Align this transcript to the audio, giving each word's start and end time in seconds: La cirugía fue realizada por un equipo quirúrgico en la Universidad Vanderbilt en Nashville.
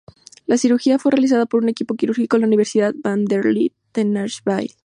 La 0.47 0.57
cirugía 0.57 0.97
fue 0.97 1.11
realizada 1.11 1.45
por 1.45 1.61
un 1.61 1.69
equipo 1.69 1.93
quirúrgico 1.93 2.35
en 2.35 2.41
la 2.41 2.47
Universidad 2.47 2.95
Vanderbilt 3.03 3.71
en 3.93 4.13
Nashville. 4.13 4.73